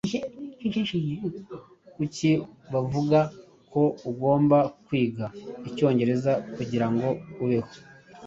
[1.95, 2.31] Kuki
[2.73, 3.19] bavuga
[3.71, 5.25] ko ugomba kwiga
[5.67, 7.07] icyongereza kugirango
[7.41, 7.71] ubeho?